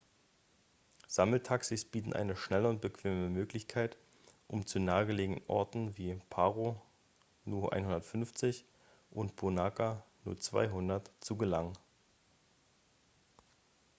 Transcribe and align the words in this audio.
sammeltaxis 1.07 1.85
bieten 1.85 2.13
eine 2.13 2.35
schnelle 2.35 2.67
und 2.69 2.81
bequeme 2.81 3.29
möglichkeit 3.29 3.97
um 4.47 4.65
zu 4.65 4.79
nahegelegenen 4.79 5.43
orten 5.47 5.95
wie 5.95 6.19
paro 6.31 6.81
nu 7.45 7.69
150 7.69 8.65
und 9.11 9.35
punakha 9.35 10.03
nu 10.23 10.33
200 10.33 11.11
zu 11.19 11.37
gelangen 11.37 11.75